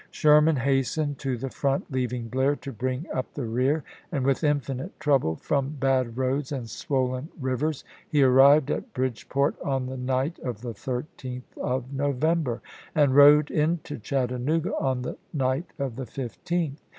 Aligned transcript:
Sherman 0.09 0.55
hastened 0.55 1.19
to 1.19 1.37
the 1.37 1.51
front, 1.51 1.91
leaving 1.91 2.27
Blaii' 2.27 2.59
to 2.61 2.71
bring 2.71 3.05
up 3.13 3.31
the 3.35 3.45
rear, 3.45 3.83
and 4.11 4.25
with 4.25 4.43
infinite 4.43 4.99
trouble 4.99 5.35
from 5.35 5.77
bad 5.79 6.17
roads 6.17 6.51
and 6.51 6.67
swollen 6.67 7.29
rivers 7.39 7.83
he 8.09 8.23
arrived 8.23 8.71
at 8.71 8.95
Bridgeport 8.95 9.61
on 9.61 9.85
the 9.85 9.97
night 9.97 10.39
of 10.39 10.61
the 10.61 10.73
13th 10.73 11.43
1863. 11.53 11.61
of 11.61 11.93
November, 11.93 12.61
and 12.95 13.15
rode 13.15 13.51
into 13.51 13.99
Chattanooga 13.99 14.73
on 14.79 15.03
the 15.03 15.17
night 15.33 15.67
of 15.77 15.97
the 15.97 16.05
15th. 16.05 16.77